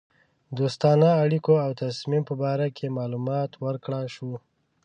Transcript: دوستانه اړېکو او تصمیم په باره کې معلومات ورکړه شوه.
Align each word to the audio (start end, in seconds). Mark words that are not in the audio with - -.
دوستانه 0.57 1.09
اړېکو 1.23 1.53
او 1.65 1.71
تصمیم 1.83 2.23
په 2.29 2.35
باره 2.41 2.67
کې 2.77 2.95
معلومات 2.97 3.51
ورکړه 3.65 3.99
شوه. 4.15 4.37